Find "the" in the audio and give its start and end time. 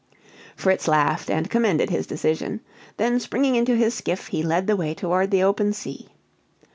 4.65-4.75, 5.29-5.43